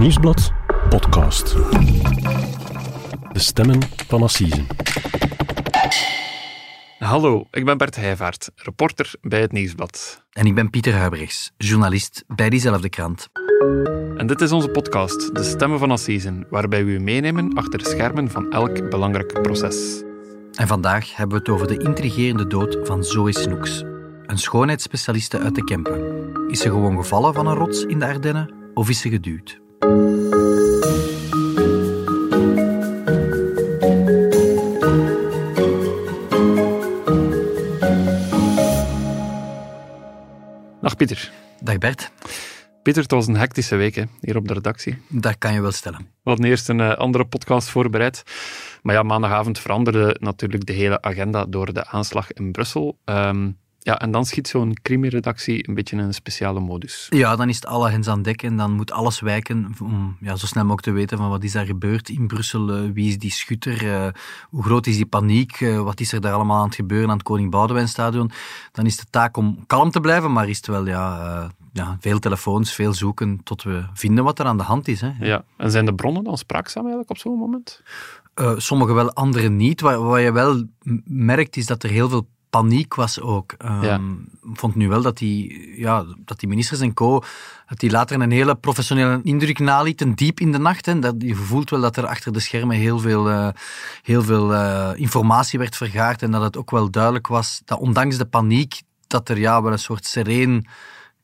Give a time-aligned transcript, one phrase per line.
[0.00, 0.52] Nieuwsblad
[0.88, 1.54] podcast.
[3.32, 4.66] De stemmen van Assisen.
[6.98, 10.24] Hallo, ik ben Bert Heijvaart, reporter bij het Nieuwsblad.
[10.32, 13.28] En ik ben Pieter Huibrechts, journalist bij diezelfde krant.
[14.16, 17.88] En dit is onze podcast, De Stemmen van Assisen, waarbij we u meenemen achter de
[17.88, 20.02] schermen van elk belangrijk proces.
[20.54, 23.82] En vandaag hebben we het over de intrigerende dood van Zoe Snoeks,
[24.26, 26.30] een schoonheidsspecialiste uit de Kempen.
[26.48, 29.60] Is ze gewoon gevallen van een rots in de Ardennen of is ze geduwd?
[29.80, 29.90] Dag
[40.96, 41.32] Pieter.
[41.62, 42.10] Dag Bert,
[42.82, 44.98] Pieter, het was een hectische week hè, hier op de redactie.
[45.08, 45.98] dat kan je wel stellen.
[45.98, 48.22] We hadden eerst een eh, andere podcast voorbereid.
[48.82, 52.98] Maar ja, maandagavond veranderde natuurlijk de hele agenda door de aanslag in Brussel.
[53.04, 53.50] Ehm,
[53.82, 57.06] ja, en dan schiet zo'n crimi-redactie een beetje in een speciale modus.
[57.10, 60.36] Ja, dan is het alle hens aan dek en dan moet alles wijken om ja,
[60.36, 63.18] zo snel mogelijk te weten van wat is daar gebeurd in Brussel, eh, wie is
[63.18, 64.12] die schutter, eh,
[64.48, 67.16] hoe groot is die paniek, eh, wat is er daar allemaal aan het gebeuren aan
[67.16, 68.30] het Koning Boudewijnstadion.
[68.72, 72.18] Dan is de taak om kalm te blijven, maar is het wel ja, ja, veel
[72.18, 75.00] telefoons, veel zoeken tot we vinden wat er aan de hand is.
[75.00, 75.10] Hè.
[75.20, 77.82] Ja, en zijn de bronnen dan spraakzaam eigenlijk op zo'n moment?
[78.56, 79.80] Sommige wel, andere niet.
[79.80, 80.64] Wat, wat je wel
[81.04, 83.52] merkt is dat er heel veel paniek was ook.
[83.52, 84.00] Ehm, Ja.
[84.52, 87.22] Ik vond nu wel dat die, ja, dat die ministers en co.
[87.66, 90.86] dat die later een hele professionele indruk nalieten, diep in de nacht.
[90.86, 90.98] Hè.
[90.98, 93.48] Dat, je voelt wel dat er achter de schermen heel veel, eh,
[94.02, 98.16] heel veel eh, informatie werd vergaard en dat het ook wel duidelijk was dat ondanks
[98.16, 100.66] de paniek dat er ja, wel een soort sereen,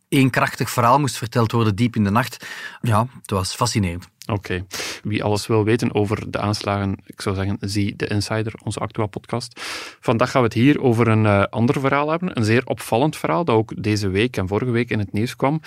[0.09, 2.47] eenkrachtig verhaal moest verteld worden diep in de nacht.
[2.81, 4.09] Ja, het was fascinerend.
[4.27, 4.67] Oké.
[5.03, 9.07] Wie alles wil weten over de aanslagen, ik zou zeggen, zie de Insider, onze Actua
[9.07, 9.61] podcast.
[10.01, 12.37] Vandaag gaan we het hier over een eh, ander verhaal hebben.
[12.37, 15.61] Een zeer opvallend verhaal dat ook deze week en vorige week in het nieuws kwam.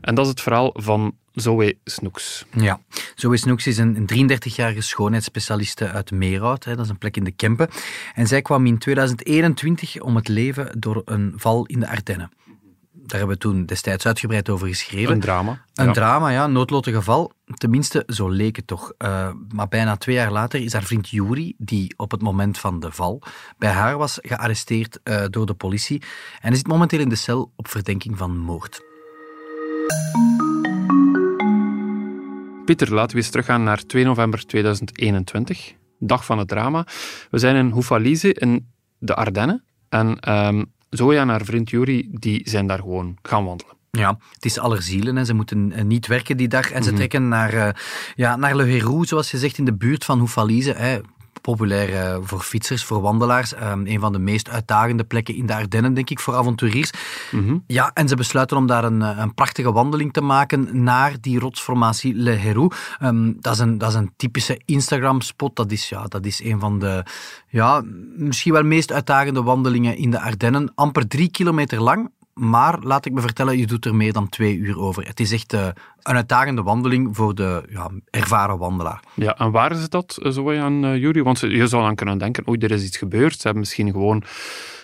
[0.00, 2.44] En dat is het verhaal van Zoe Snoeks.
[2.56, 2.80] Ja,
[3.14, 6.64] Zoe Snoeks is een 33-jarige schoonheidsspecialiste uit Meerhout.
[6.64, 7.68] Hè, dat is een plek in de Kempen.
[8.14, 12.30] En zij kwam in 2021 om het leven door een val in de Ardennen.
[13.06, 15.12] Daar hebben we toen destijds uitgebreid over geschreven.
[15.12, 15.62] Een drama.
[15.74, 15.92] Een Ja.
[15.92, 17.32] drama, ja, noodlottig geval.
[17.54, 18.92] Tenminste, zo leek het toch.
[18.98, 22.80] Eh, maar bijna twee jaar later is haar vriend Juri, die op het moment van
[22.80, 23.22] de val
[23.58, 26.00] bij haar was, gearresteerd eh, door de politie.
[26.40, 28.80] En hij zit momenteel in de cel op verdenking van moord.
[32.64, 36.86] Pieter, laten we eens teruggaan naar 2 november 2021, dag van het drama.
[37.30, 39.64] We zijn in Hoefalize in de Ardennen.
[39.88, 43.74] En ehm Zoe en haar vriend Juri die zijn daar gewoon gaan wandelen.
[43.90, 45.16] Ja, het is allerzielen.
[45.16, 45.24] Hè.
[45.24, 46.70] Ze moeten eh, niet werken die dag.
[46.70, 47.68] En ze trekken naar, eh,
[48.14, 51.02] ja, naar Le Héroux, zoals je zegt, in de buurt van Hoefalize.
[51.46, 53.54] Populair eh, voor fietsers, voor wandelaars.
[53.54, 56.90] Ehm, een van de meest uitdagende plekken in de Ardennen, denk ik, voor avonturiers.
[57.66, 61.38] Ja, en ze besluiten om daar een, eh, een prachtige wandeling te maken naar die
[61.38, 62.76] rotsformatie Le Héroux.
[62.98, 65.56] Ehm, dat, is een, dat is een typische Instagram-spot.
[65.56, 67.04] Dat is, ja, dat is een van de
[67.48, 67.82] ja,
[68.16, 70.72] misschien wel meest uitdagende wandelingen in de Ardennen.
[70.74, 72.10] Amper drie kilometer lang.
[72.40, 75.06] Maar laat ik me vertellen, je doet er meer dan twee uur over.
[75.06, 75.66] Het is echt eh,
[76.02, 79.00] een uitdagende wandeling voor de ja, ervaren wandelaar.
[79.14, 81.22] Ja, en waar is dat, eh, Zoe en eh, Juri?
[81.22, 83.32] Want je zou dan kunnen denken, oei, er is iets gebeurd.
[83.32, 84.22] Ze hebben misschien gewoon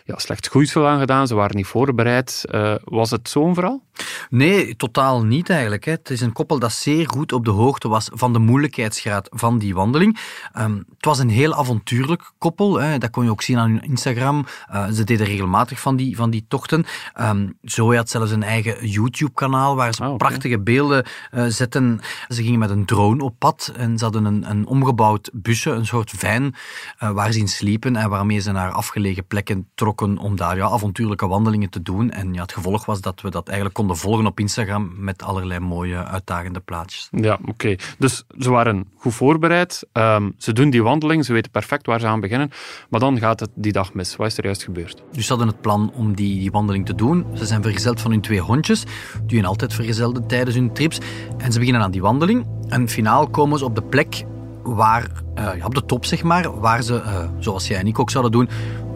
[0.05, 2.45] ja, slecht schoeisel aangedaan, ze waren niet voorbereid.
[2.51, 3.83] Eh, was het zo'n verhaal?
[4.31, 5.85] Nee, totaal niet eigenlijk.
[5.85, 5.93] Hè.
[5.93, 9.59] Het is een koppel dat zeer goed op de hoogte was van de moeilijkheidsgraad van
[9.59, 10.19] die wandeling.
[10.53, 12.81] Ehm, het was een heel avontuurlijk koppel.
[12.81, 12.99] Hè.
[12.99, 14.47] Dat kon je ook zien aan hun Instagram.
[14.69, 16.85] Eh, ze deden regelmatig van die, van die tochten.
[17.15, 22.01] Ehm Zoe had zelfs een eigen YouTube-kanaal waar ze Ah, prachtige beelden eh, zetten.
[22.29, 25.87] Ze gingen met een drone op pad en ze hadden een, een omgebouwd busje, een
[25.87, 26.55] soort van,
[26.99, 31.27] waar ze in sliepen en waarmee ze naar afgelegen plekken trokken om daar ja, avontuurlijke
[31.27, 32.11] wandelingen te doen.
[32.11, 35.61] En ja, het gevolg was dat we dat eigenlijk konden volgen op Instagram met allerlei
[35.61, 37.09] mooie, uitdagende plaatjes.
[37.11, 37.77] Ja, oké.
[37.99, 39.87] Dus ze waren goed voorbereid.
[39.93, 42.51] Ehm, ze doen die wandeling, ze weten perfect waar ze aan beginnen.
[42.89, 44.17] Maar dan gaat het die dag mis.
[44.17, 45.03] Wat is er juist gebeurd?
[45.13, 47.27] Dus ze hadden het plan om die, die wandeling te doen.
[47.35, 48.85] Ze zijn vergezeld van hun twee hondjes,
[49.27, 50.99] die hun altijd vergezelden tijdens hun trips.
[51.39, 52.47] En ze beginnen aan die wandeling.
[52.69, 54.25] En finaal komen ze op de plek
[54.63, 58.11] waar, eh, op de top zeg maar, waar ze, eh, zoals jij en ik ook
[58.11, 58.49] zouden doen,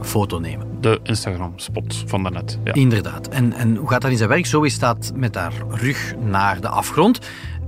[0.03, 0.76] foto nemen.
[0.87, 2.59] De Instagram-spot van daarnet.
[2.65, 2.73] Ja.
[2.73, 3.29] Inderdaad.
[3.29, 4.47] En, en hoe gaat dat in zijn werk?
[4.47, 7.19] Zoe staat met haar rug naar de afgrond.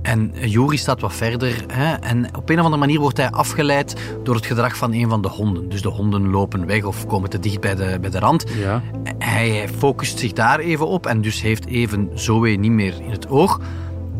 [0.01, 1.63] En Juri staat wat verder.
[1.67, 5.09] Hè, en op een of andere manier wordt hij afgeleid door het gedrag van een
[5.09, 5.69] van de honden.
[5.69, 8.45] Dus de honden lopen weg of komen te dicht bij de, bij de rand.
[8.57, 8.81] Ja.
[9.17, 13.29] Hij focust zich daar even op en dus heeft even Zoe niet meer in het
[13.29, 13.59] oog.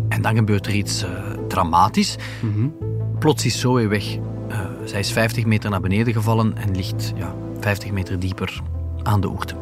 [0.09, 1.09] En dan gebeurt er iets eh,
[1.47, 2.15] dramatisch.
[3.19, 4.17] Plots is Zoe weg.
[4.49, 8.61] Eh, zij is 50 meter naar beneden gevallen en ligt ja, 50 meter dieper
[9.03, 9.55] aan de oerte.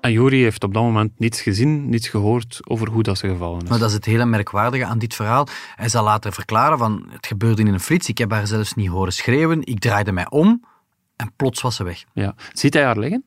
[0.00, 3.62] En Juri heeft op dat moment niets gezien, niets gehoord over hoe dat ze gevallen
[3.62, 3.68] is.
[3.68, 5.46] Maar dat is het hele merkwaardige aan dit verhaal.
[5.74, 8.88] Hij zal later verklaren van, het gebeurde in een flits, ik heb haar zelfs niet
[8.88, 10.64] horen schreeuwen, ik draaide mij om
[11.16, 12.04] en plots was ze weg.
[12.12, 12.34] Ja.
[12.52, 13.24] Ziet hij haar liggen?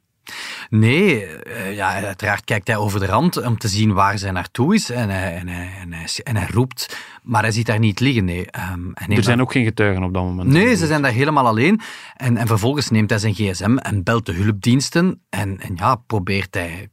[0.69, 4.73] Nee, uh, ja, uiteraard kijkt hij over de rand om te zien waar zij naartoe
[4.73, 7.99] is en hij, en hij, en hij, en hij roept, maar hij ziet daar niet
[7.99, 8.25] liggen.
[8.25, 8.47] Nee.
[8.71, 10.49] Um, er zijn ook geen getuigen op dat moment.
[10.49, 11.81] Nee, ze zijn daar helemaal alleen.
[12.15, 16.53] En, en vervolgens neemt hij zijn gsm en belt de hulpdiensten en, en ja, probeert
[16.53, 16.89] hij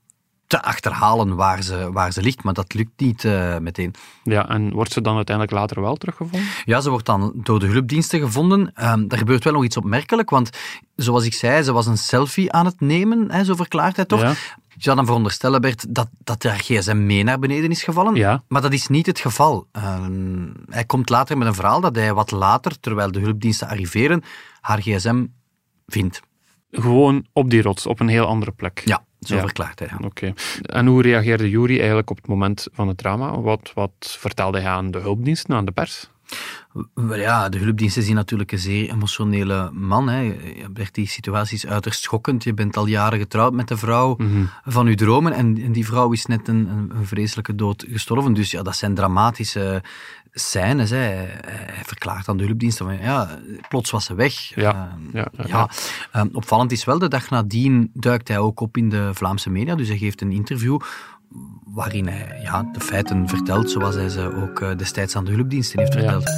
[0.51, 3.95] te achterhalen waar ze, waar ze ligt, maar dat lukt niet uh, meteen.
[4.23, 6.49] Ja, en wordt ze dan uiteindelijk later wel teruggevonden?
[6.65, 8.61] Ja, ze wordt dan door de hulpdiensten gevonden.
[8.61, 10.51] Um, er gebeurt wel nog iets opmerkelijk, want
[10.97, 14.21] zoals ik zei, ze was een selfie aan het nemen, hè, zo verklaart hij toch?
[14.21, 14.35] Ja.
[14.69, 18.15] Je zou dan veronderstellen, Bert, dat, dat haar gsm mee naar beneden is gevallen.
[18.15, 18.43] Ja.
[18.49, 19.67] Maar dat is niet het geval.
[19.77, 20.05] Uh,
[20.69, 24.23] hij komt later met een verhaal dat hij wat later, terwijl de hulpdiensten arriveren,
[24.61, 25.27] haar gsm
[25.87, 26.21] vindt.
[26.71, 28.83] Gewoon op die rots, op een heel andere plek.
[28.85, 29.89] Ja, zo verklaart hij.
[30.05, 30.33] Oké.
[30.63, 33.41] En hoe reageerde Jury eigenlijk op het moment van het drama?
[33.41, 36.11] Wat, wat vertelde hij aan de hulpdiensten, aan de pers?
[37.15, 40.09] Ja, de hulpdiensten zien natuurlijk een zeer emotionele man.
[40.09, 40.37] Hè.
[40.93, 42.45] Die situatie is uiterst schokkend.
[42.45, 44.45] Je bent al jaren getrouwd met de vrouw mhm.
[44.65, 48.33] van je dromen en, en, die vrouw is net een, een, vreselijke dood gestorven.
[48.33, 49.83] Dus ja, dat zijn dramatische
[50.33, 50.91] scènes.
[50.91, 50.97] Hè.
[50.97, 53.39] Hij verklaart aan de hulpdiensten van ja,
[53.69, 54.35] plots was ze weg.
[54.55, 55.71] Ja, uh, ja, ja, ja.
[56.17, 59.75] Uh, opvallend is wel, de dag nadien duikt hij ook op in de Vlaamse media.
[59.75, 60.79] Dus hij geeft een interview
[61.65, 65.79] waarin hij ja, de feiten vertelt zoals hij ze ook uh, destijds aan de hulpdiensten
[65.79, 66.29] heeft verteld.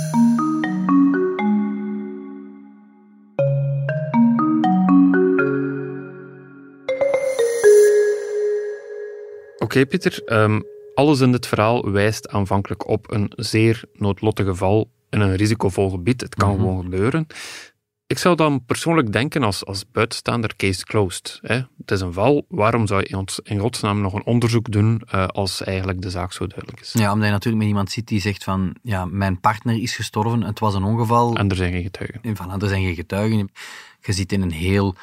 [9.55, 10.23] Oké, okay, Pieter.
[10.33, 10.63] Um,
[10.95, 16.21] alles in dit verhaal wijst aanvankelijk op een zeer noodlottig geval in een risicovol gebied.
[16.21, 16.65] Het kan mm -hmm.
[16.65, 17.27] gewoon gebeuren.
[18.13, 21.39] Ik zou dan persoonlijk denken als, als buitenstaander case closed.
[21.43, 21.55] Hè?
[21.55, 25.63] Het is een val, waarom zou je in godsnaam nog een onderzoek doen uh, als
[25.63, 26.93] eigenlijk de zaak zo duidelijk is?
[26.93, 30.43] Ja, omdat je natuurlijk met iemand zit die zegt van, ja, mijn partner is gestorven,
[30.43, 31.37] het was een ongeval.
[31.37, 32.21] En er zijn geen getuigen.
[32.23, 33.51] Voilà, er zijn geen getuigen.
[34.01, 34.95] Je zit in een heel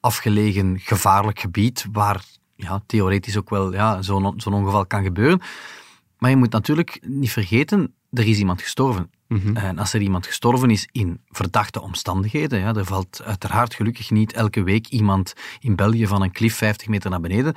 [0.00, 2.24] afgelegen, gevaarlijk gebied waar
[2.56, 5.40] ja, theoretisch ook wel ja, zo'n zo'n ongeval kan gebeuren.
[6.18, 9.10] Maar je moet natuurlijk niet vergeten, er is iemand gestorven.
[9.28, 9.56] Mm -hmm.
[9.56, 14.32] En als er iemand gestorven is in verdachte omstandigheden, ja, er valt uiteraard gelukkig niet
[14.32, 17.54] elke week iemand in België van een klif 50 meter naar beneden,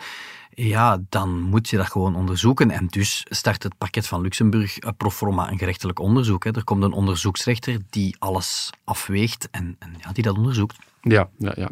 [0.49, 2.71] ja, dan moet je dat gewoon onderzoeken.
[2.71, 6.43] En dus start het parket van Luxemburg pro forma een gerechtelijk onderzoek.
[6.43, 6.51] Hè.
[6.55, 10.77] Er komt een onderzoeksrechter die alles afweegt en, en ja, die dat onderzoekt.
[11.01, 11.69] Ja, ja, ja.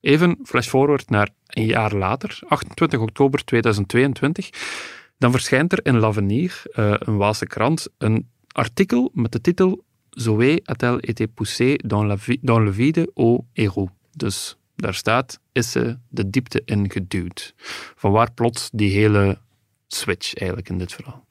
[0.00, 4.50] Even flash forward naar een jaar later, 28 oktober 2022.
[5.18, 10.62] Dan verschijnt er in L'Avenir, uh, een Waalse krant, een artikel met de titel Zoé
[10.70, 13.90] a-t-elle été poussée dans, la dans le vide au héros.
[14.12, 17.54] Dus daar staat, is ze de diepte in geduwd.
[17.96, 19.38] Vanwaar plots die hele
[19.88, 21.26] switch eigenlijk in dit verhaal?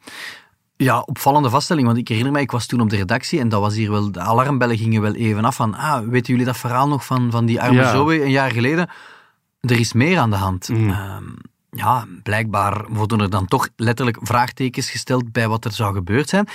[0.77, 3.61] Ja, opvallende vaststelling, want ik herinner mij, ik was toen op de redactie en dat
[3.61, 6.87] was hier wel, de alarmbellen gingen wel even af van, ah, weten jullie dat verhaal
[6.87, 7.91] nog van, van die arme ja.
[7.91, 8.89] Zoe een jaar geleden?
[9.59, 10.69] Er is meer aan de hand.
[10.69, 10.89] Mm.
[10.89, 11.17] Uh,
[11.69, 16.47] ja, blijkbaar worden er dan toch letterlijk vraagtekens gesteld bij wat er zou gebeurd zijn.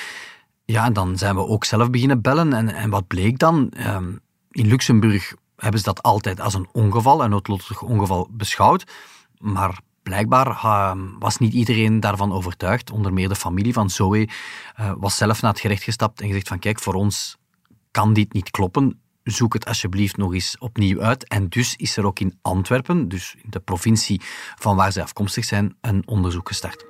[0.71, 2.53] Ja, dan zijn we ook zelf beginnen bellen.
[2.53, 3.73] En, en wat bleek dan?
[3.87, 4.21] Um,
[4.51, 8.85] in Luxemburg hebben ze dat altijd als een ongeval, een noodlottig ongeval beschouwd.
[9.39, 12.91] Maar blijkbaar uh, was niet iedereen daarvan overtuigd.
[12.91, 14.29] Onder meer de familie van Zoe
[14.81, 17.37] uh, was zelf naar het gerecht gestapt en gezegd van kijk, voor ons
[17.91, 19.01] kan dit niet kloppen.
[19.23, 21.29] Zoek het alsjeblieft nog eens opnieuw uit.
[21.29, 24.21] En dus is er ook in Antwerpen, dus in de provincie
[24.59, 26.90] van waar zij afkomstig zijn, een onderzoek gestart.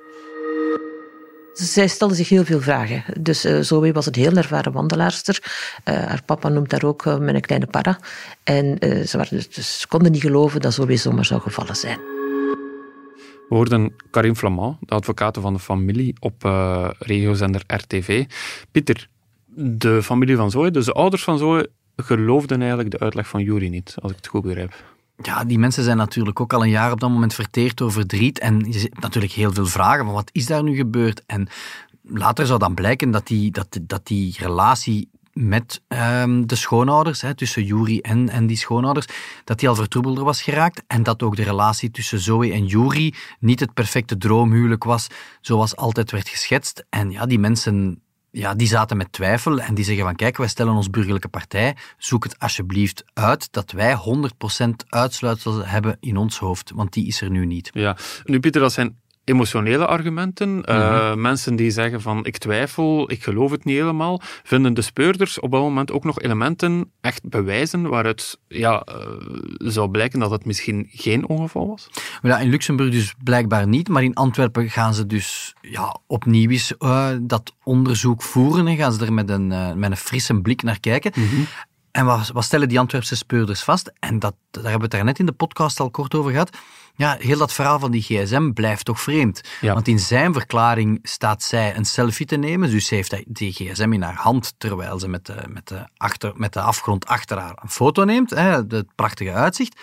[1.53, 3.03] Zij stelde zich heel veel vragen.
[3.19, 5.39] Dus uh, Zoe was een heel ervaren wandelaarster.
[5.85, 7.99] Uh, haar papa noemt haar ook uh, mijn kleine para.
[8.43, 8.77] En
[9.07, 11.97] ze, waren dus, konden niet geloven dat Zoe zomaar zou gevallen zijn.
[13.49, 16.43] We hoorden Karim Flamand, de advocaat van de familie, op
[16.99, 18.25] regiozender RTV.
[18.71, 19.07] Pieter,
[19.55, 23.67] de familie van Zoe, dus de ouders van Zoe, geloofden eigenlijk de uitleg van Jury
[23.67, 24.73] niet, als ik het goed begrijp.
[25.21, 28.39] Ja, die mensen zijn natuurlijk ook al een jaar op dat moment verteerd door verdriet.
[28.39, 31.23] En je ziet natuurlijk heel veel vragen van wat is daar nu gebeurd?
[31.25, 31.47] En
[32.03, 37.35] later zou dan blijken dat die, dat, dat die relatie met um, de schoonouders, hè,
[37.35, 39.07] tussen Juri en, en die schoonouders,
[39.43, 43.13] dat die al vertroebelder was geraakt en dat ook de relatie tussen Zoe en Juri
[43.39, 45.07] niet het perfecte droomhuwelijk was,
[45.41, 46.85] zoals altijd werd geschetst.
[46.89, 48.00] En ja, die mensen
[48.31, 51.75] ja, die zaten met twijfel en die zeggen van kijk, wij stellen ons burgerlijke partij,
[51.97, 53.95] zoek het alsjeblieft uit dat wij
[54.63, 57.69] 100% uitsluitsel hebben in ons hoofd, want die is er nu niet.
[57.73, 60.63] Ja, nu Pieter, dat zijn emotionele argumenten.
[60.65, 61.21] Eh, Mhm.
[61.21, 64.21] mensen die zeggen van ik twijfel, ik geloof het niet helemaal.
[64.43, 68.95] Vinden de speurders op dat moment ook nog elementen echt bewijzen waaruit ja, eh,
[69.57, 71.89] zou blijken dat het misschien geen ongeval was?
[72.21, 76.77] Ja, in Luxemburg dus blijkbaar niet, maar in Antwerpen gaan ze dus ja, opnieuw eens
[76.77, 79.47] eh, dat onderzoek voeren en gaan ze er met een,
[79.79, 81.11] met een frisse blik naar kijken.
[81.91, 83.91] En wat, wat stellen die Antwerpse speurders vast?
[83.99, 86.57] En dat, daar hebben we het daarnet in de podcast al kort over gehad.
[86.95, 89.41] Ja, heel dat verhaal van die gsm blijft toch vreemd.
[89.61, 89.73] Ja.
[89.73, 92.69] Want in zijn verklaring staat zij een selfie te nemen.
[92.69, 96.31] Dus ze heeft die gsm in haar hand, terwijl ze met de, met de, achter,
[96.35, 98.29] met de afgrond achter haar een foto neemt.
[98.29, 99.79] Hè, het prachtige uitzicht.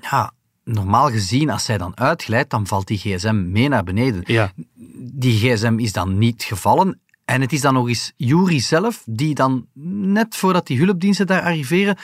[0.00, 0.32] Ja,
[0.64, 4.52] normaal gezien, als zij dan uitglijdt, dan valt die gsm mee naar beneden Ja,
[4.96, 7.00] die gsm is dan niet gevallen.
[7.32, 9.66] En het is dan nog eens Jury zelf die dan,
[10.04, 11.96] net voordat die hulpdiensten daar arriveren,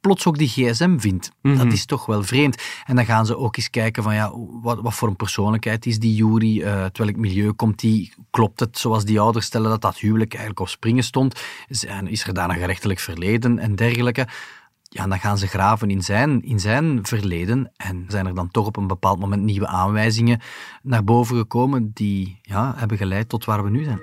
[0.00, 1.30] plots ook die gsm vindt.
[1.42, 2.62] Dat is toch wel vreemd.
[2.86, 4.32] En dan gaan ze ook eens kijken van, ja,
[4.62, 6.62] wat, wat voor een persoonlijkheid is die Jury?
[6.62, 8.12] Eh uit welk milieu komt die?
[8.30, 11.40] Klopt het zoals die ouders stellen dat dat huwelijk eigenlijk op springen stond?
[11.68, 14.26] Zijn- Is er daar een gerechtelijk verleden en dergelijke?
[14.82, 18.66] Ja, dan gaan ze graven in zijn, in zijn verleden en zijn er dan toch
[18.66, 20.40] op een bepaald moment nieuwe aanwijzingen
[20.82, 24.00] naar boven gekomen die ja, hebben geleid tot waar we nu zijn.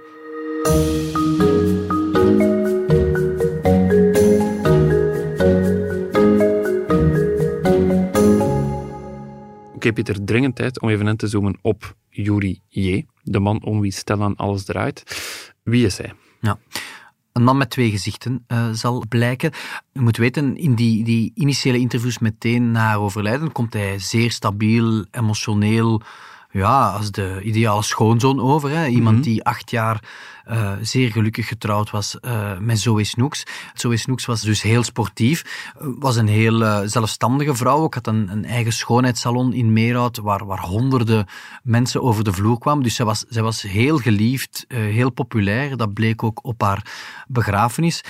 [9.88, 13.82] Oké, Pieter, dringend tijd om even in te zoomen op Yuri J., de man om
[13.82, 15.04] wie Stellan alles draait.
[15.64, 16.14] Wie is hij?
[16.42, 16.60] Ja.
[17.32, 19.52] Een man met twee gezichten eh, zal blijken.
[19.92, 24.32] Je moet weten, in die, die initiële interviews meteen na haar overlijden komt hij zeer
[24.32, 26.02] stabiel, emotioneel,
[26.58, 28.70] ja, als de ideale schoonzoon over.
[28.70, 28.88] Hè.
[28.88, 30.02] Iemand die acht jaar
[30.48, 33.44] eh, zeer gelukkig getrouwd was eh, met Zoe Snoeks.
[33.74, 37.78] Zoe Snoeks was dus heel sportief, eh, was een heel zelfstandige vrouw.
[37.78, 41.26] Ook had een, een eigen schoonheidssalon in Meerhout, waar, waar honderden
[41.64, 42.84] mensen over de vloer kwamen.
[42.84, 45.78] Dus zij was, zij was heel geliefd, heel populair.
[45.78, 46.86] Dat bleek ook op haar
[47.28, 48.04] begrafenis,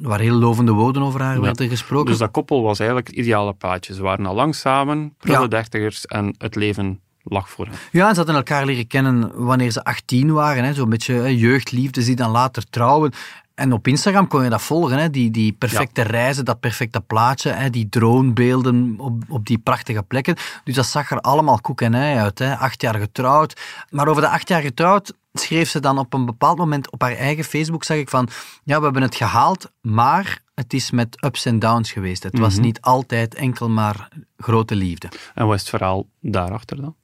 [0.00, 1.40] waar heel lovende woorden over haar Ja.
[1.40, 2.06] werden gesproken.
[2.10, 3.94] Dus dat koppel was eigenlijk het ideale plaatje.
[3.94, 5.46] Ze waren al lang samen, prille Ja.
[5.46, 7.74] dertigers, en het leven lag voor hen.
[7.92, 10.64] Ja, en ze hadden elkaar leren kennen wanneer ze 18 waren.
[10.64, 13.12] hè, Zo'n beetje jeugdliefdes die dan later trouwen.
[13.54, 17.50] En op Instagram kon je dat volgen, hè, die, die perfecte reizen, dat perfecte plaatje,
[17.50, 20.36] hè, die dronebeelden op, op die prachtige plekken.
[20.64, 22.38] Dus dat zag er allemaal koek en ei uit.
[22.38, 22.56] Hè.
[22.56, 23.60] Acht jaar getrouwd.
[23.90, 27.12] Maar over de acht jaar getrouwd schreef ze dan op een bepaald moment op haar
[27.16, 28.28] eigen Facebook, zag ik van,
[28.64, 32.22] ja, we hebben het gehaald, maar het is met ups en downs geweest.
[32.22, 35.08] Het was niet altijd enkel maar grote liefde.
[35.34, 36.94] En wat is het verhaal daarachter dan?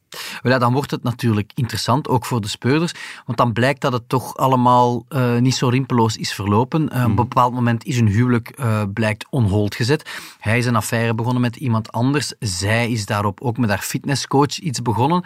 [0.43, 2.93] Ja, dan wordt het natuurlijk interessant, ook voor de speurders,
[3.27, 6.89] want dan blijkt dat het toch allemaal eh, niet zo rimpeloos is verlopen.
[6.89, 10.11] Eh, Op een bepaald moment is hun huwelijk uh, blijkt on hold gezet.
[10.39, 12.33] Hij is een affaire begonnen met iemand anders.
[12.39, 15.25] Zij is daarop ook met haar fitnesscoach iets begonnen.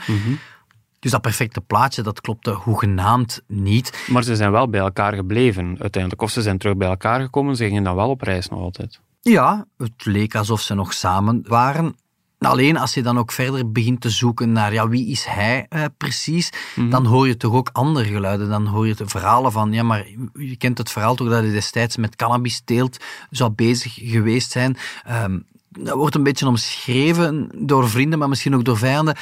[0.99, 4.05] Dus dat perfecte plaatje, dat klopte hoegenaamd niet.
[4.11, 6.23] Maar ze zijn wel bij elkaar gebleven uiteindelijk.
[6.23, 9.01] Of ze zijn terug bij elkaar gekomen, ze gingen dan wel op reis nog altijd.
[9.21, 11.95] Ja, het leek alsof ze nog samen waren.
[12.39, 15.85] Alleen als je dan ook verder begint te zoeken naar ja, wie is hij uh,
[15.97, 16.51] precies,
[16.91, 18.49] dan hoor je toch ook andere geluiden.
[18.49, 21.53] Dan hoor je de verhalen van, ja, maar je kent het verhaal toch dat hij
[21.53, 22.97] destijds met cannabisteelt
[23.31, 24.77] zou bezig geweest zijn.
[25.11, 29.17] Um, dat wordt een beetje omschreven door vrienden, maar misschien ook door vijanden.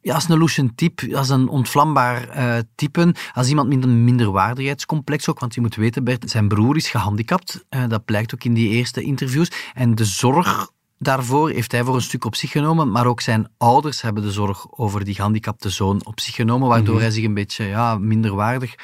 [0.00, 5.28] Ja, als een Lucian type, als een ontvlambaar uh, type, als iemand met een minderwaardigheidscomplex
[5.28, 7.64] ook, want je moet weten, Bert, zijn broer is gehandicapt.
[7.70, 9.50] Uh, dat blijkt ook in die eerste interviews.
[9.74, 13.48] En de zorg daarvoor heeft hij voor een stuk op zich genomen, maar ook zijn
[13.58, 17.02] ouders hebben de zorg over die gehandicapte zoon op zich genomen, waardoor mm-hmm.
[17.02, 18.74] hij zich een beetje ja, minderwaardig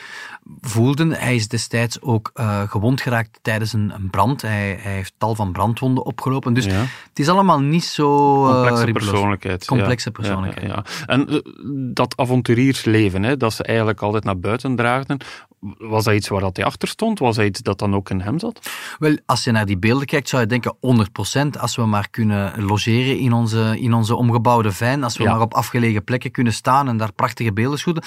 [0.61, 1.15] voelde.
[1.17, 4.43] Hij is destijds ook uh, gewond geraakt tijdens een, een brand.
[4.43, 6.55] Hij, hij, heeft tal van brandwonden opgelopen.
[6.55, 6.85] Dus ja.
[7.09, 8.47] het is allemaal niet zo...
[8.47, 9.65] Uh, Complexe persoonlijkheid.
[9.65, 10.21] Complexe ja.
[10.21, 10.67] persoonlijkheid.
[10.67, 11.41] Ja, en uh,
[11.95, 15.19] dat avonturiersleven, hè, dat ze eigenlijk altijd naar buiten draagden,
[15.79, 17.19] was dat iets waar dat hij achter stond?
[17.19, 18.71] Was dat iets dat dan ook in hem zat?
[18.99, 20.77] Wel, als je naar die beelden kijkt, zou je denken
[21.57, 25.31] 100% als we maar kunnen logeren in onze, in onze omgebouwde fijn, als we ja.
[25.33, 28.03] maar op afgelegen plekken kunnen staan en daar prachtige beelden schieten.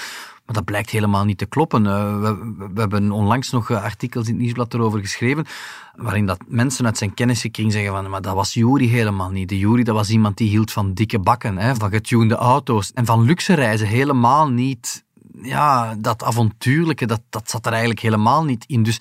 [0.46, 1.84] Maar dat blijkt helemaal niet te kloppen.
[1.84, 5.46] Uh, we, we, hebben onlangs nog artikels in het nieuwsblad erover geschreven,
[5.94, 9.48] waarin dat mensen uit zijn kennissenkring zeggen van, maar dat was Jury helemaal niet.
[9.48, 13.06] De Jury, dat was iemand die hield van dikke bakken, hè, van getunede auto's en
[13.06, 15.04] van luxe reizen, helemaal niet
[15.42, 18.82] ja, dat avontuurlijke, dat, dat zat er eigenlijk helemaal niet in.
[18.82, 19.00] Dus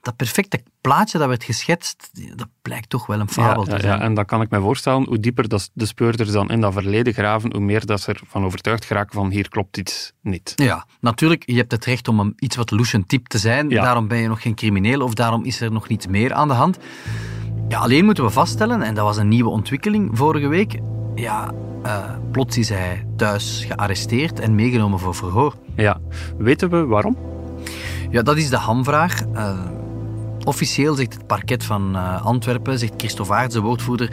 [0.00, 3.98] dat perfecte plaatje dat werd geschetst, dat blijkt toch wel een fabel ja, te zijn.
[3.98, 6.72] Ja, en dan kan ik me voorstellen, hoe dieper dat de speurders dan in dat
[6.72, 10.52] verleden graven, hoe meer dat ze ervan overtuigd geraken van hier klopt iets niet.
[10.54, 13.82] Ja, natuurlijk, je hebt het recht om een, iets wat Lucian type te zijn, ja.
[13.82, 16.54] daarom ben je nog geen crimineel of daarom is er nog niets meer aan de
[16.54, 16.78] hand.
[17.68, 20.78] Ja, alleen moeten we vaststellen, en dat was een nieuwe ontwikkeling vorige week,
[21.14, 21.52] ja,
[21.86, 25.54] Uh, plots is hij thuis gearresteerd en meegenomen voor verhoor.
[25.76, 26.00] Ja,
[26.38, 27.16] weten we waarom?
[28.10, 29.22] Ja, dat is de hamvraag.
[29.34, 29.58] Uh,
[30.44, 34.10] officieel zegt het parket van uh, Antwerpen, zegt Christophe Aerts, de woordvoerder,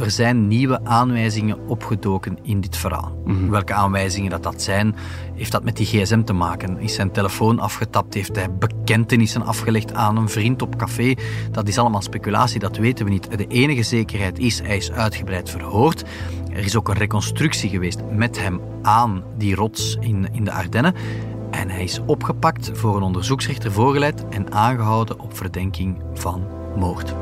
[0.00, 3.22] er zijn nieuwe aanwijzingen opgedoken in dit verhaal.
[3.24, 3.50] Mhm.
[3.50, 4.94] Welke aanwijzingen dat, dat zijn,
[5.34, 6.78] heeft dat met die gsm te maken.
[6.78, 8.14] Is zijn telefoon afgetapt?
[8.14, 11.14] Heeft hij bekentenissen afgelegd aan een vriend op café?
[11.50, 13.38] Dat is allemaal speculatie, dat weten we niet.
[13.38, 16.04] De enige zekerheid is, hij is uitgebreid verhoord.
[16.52, 20.94] Er is ook een reconstructie geweest met hem aan die rots in, in de Ardennen.
[21.50, 27.14] En hij is opgepakt, voor een onderzoeksrechter voorgeleid en aangehouden op verdenking van moord.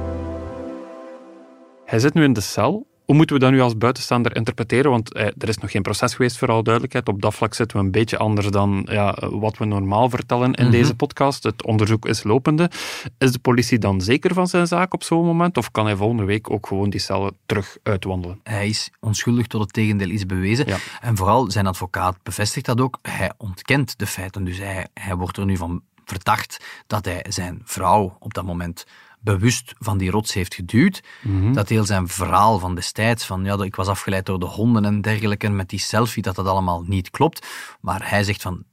[1.84, 2.87] Hij zit nu in de cel.
[3.08, 4.90] Hoe moeten we dat nu als buitenstaander interpreteren?
[4.90, 7.08] Want eh, er is nog geen proces geweest, voor alle duidelijkheid.
[7.08, 10.64] Op dat vlak zitten we een beetje anders dan ja, wat we normaal vertellen in
[10.64, 10.72] mhm.
[10.72, 11.42] deze podcast.
[11.42, 12.70] Het onderzoek is lopende.
[13.18, 15.56] Is de politie dan zeker van zijn zaak op zo'n moment?
[15.56, 18.40] Of kan hij volgende week ook gewoon die cellen terug uitwandelen?
[18.42, 20.66] Hij is onschuldig tot het tegendeel is bewezen.
[21.00, 22.98] En vooral zijn advocaat bevestigt dat ook.
[23.02, 24.44] Hij ontkent de feiten.
[24.44, 28.86] Dus hij, hij wordt er nu van verdacht dat hij zijn vrouw op dat moment
[29.20, 31.02] bewust van die rots heeft geduwd.
[31.22, 31.52] Mhm.
[31.52, 35.00] Dat heel zijn verhaal van destijds, van ja, ik was afgeleid door de honden en
[35.00, 37.46] dergelijke, met die selfie, dat dat allemaal niet klopt.
[37.80, 38.64] Maar hij zegt van...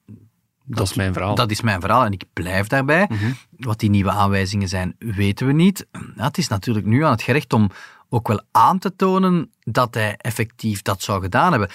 [0.67, 1.35] Dat, is mijn verhaal.
[1.35, 3.05] Dat is mijn verhaal en ik blijf daarbij.
[3.09, 3.31] Mhm.
[3.49, 5.87] Wat die nieuwe aanwijzingen zijn, weten we niet.
[5.91, 7.69] Ja, het is natuurlijk nu aan het gerecht om
[8.09, 11.69] ook wel aan te tonen dat hij effectief dat zou gedaan hebben.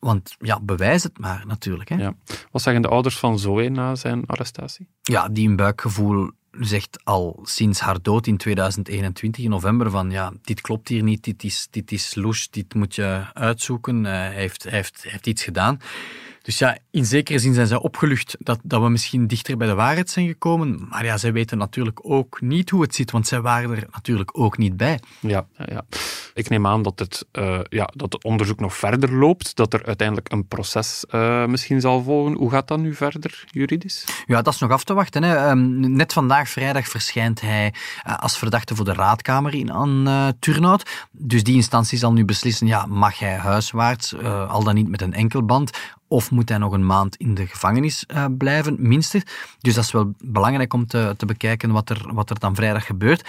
[0.00, 1.88] Want ja, bewijs het maar natuurlijk.
[1.88, 1.96] Hè.
[1.96, 2.14] Ja.
[2.50, 4.88] Wat zeggen de ouders van Zoe na zijn arrestatie?
[5.02, 10.32] Ja, die een buikgevoel zegt al sinds haar dood in 2021, in november, van ja,
[10.42, 14.04] dit klopt hier niet, dit is, dit is louche, dit moet je uitzoeken.
[14.04, 15.78] Uh, hij, heeft, hij, heeft, hij heeft iets gedaan.
[16.42, 19.74] Dus ja, in zekere zin zijn zij opgelucht dat, dat we misschien dichter bij de
[19.74, 20.86] waarheid zijn gekomen.
[20.88, 24.38] Maar ja, zij weten natuurlijk ook niet hoe het zit, want zij waren er natuurlijk
[24.38, 25.00] ook niet bij.
[25.20, 25.84] Ja, ja.
[26.36, 29.86] Ik neem aan dat het, uh, ja, dat het onderzoek nog verder loopt, dat er
[29.86, 32.32] uiteindelijk een proces uh, misschien zal volgen.
[32.32, 34.04] Hoe gaat dat nu verder, juridisch?
[34.26, 35.22] Ja, dat is nog af te wachten.
[35.22, 35.50] Hè.
[35.50, 37.74] Um, net vandaag, vrijdag, verschijnt hij
[38.06, 41.08] uh, als verdachte voor de raadkamer in aan Turnhout.
[41.10, 44.14] Dus die instantie zal nu beslissen, ja, mag hij huiswaarts,
[44.48, 45.70] al dan niet met een enkelband,
[46.08, 48.06] of moet hij nog een maand in de gevangenis
[48.38, 49.24] blijven, minstens.
[49.60, 52.86] Dus dat is wel belangrijk om te, te bekijken wat er, wat er dan vrijdag
[52.86, 53.28] gebeurt.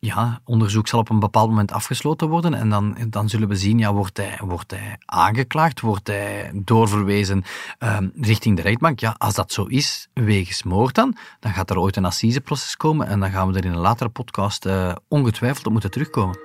[0.00, 3.78] Ja, onderzoek zal op een bepaald moment afgesloten worden en dan, dan zullen we zien,
[3.78, 7.44] ja, wordt, hij, wordt hij aangeklaagd, wordt hij doorverwezen
[7.78, 9.00] uh, richting de rechtbank.
[9.00, 13.06] Ja, als dat zo is, wegens moord dan, dan gaat er ooit een assiseproces komen
[13.06, 16.38] en dan gaan we er in een latere podcast uh, ongetwijfeld op moeten terugkomen.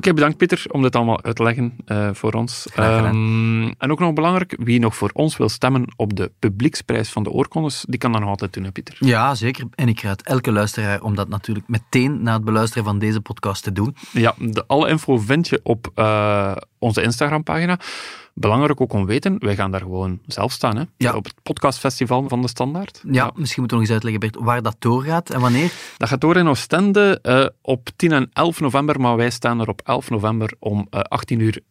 [0.00, 2.66] Oké, bedankt Pieter om dit allemaal uit te leggen uh, voor ons.
[2.78, 7.22] Um, en ook nog belangrijk, wie nog voor ons wil stemmen op de publieksprijs van
[7.22, 8.96] de oorkondes, die kan dat nog altijd doen, hè, Pieter?
[8.98, 9.64] Ja, zeker.
[9.74, 13.62] En ik raad elke luisteraar om dat natuurlijk meteen na het beluisteren van deze podcast
[13.62, 13.96] te doen.
[14.12, 17.78] Ja, de, alle info vind je op uh, onze Instagram-pagina.
[18.34, 20.76] Belangrijk ook om weten, wij gaan daar gewoon zelf staan.
[20.76, 20.84] Hè?
[20.96, 21.14] Ja.
[21.14, 23.02] Op het podcastfestival van de Standaard.
[23.10, 25.72] Ja, misschien moeten we nog eens uitleggen, Bert, waar dat doorgaat en wanneer?
[25.96, 29.68] Dat gaat door in Oostende uh, op 10 en 11 november, maar wij staan er
[29.68, 31.62] op 11 november om uh, eh, 18.30 uur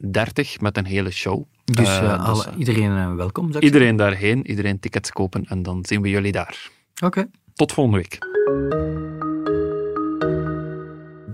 [0.59, 1.43] met een hele show.
[1.65, 3.51] Dus, uh, alle, iedereen welkom.
[3.59, 6.69] Iedereen daarheen, iedereen tickets kopen en dan zien we jullie daar.
[7.03, 7.29] Oké.
[7.53, 8.17] Tot volgende week.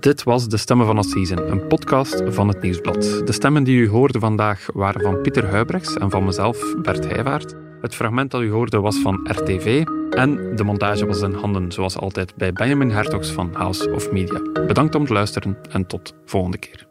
[0.06, 3.22] Dit was De Stemmen van Assisen, een podcast van het Nieuwsblad.
[3.26, 7.56] De stemmen die u hoorde vandaag waren van Pieter Huibrechts en van mezelf, Bert Heijvaart.
[7.82, 11.98] Het fragment dat u hoorde was van RTV en de montage was in handen, zoals
[11.98, 14.41] altijd, bij Benjamin Hertogs van House of Media.
[14.68, 16.88] Bedankt om het luisteren en tot volgende keer.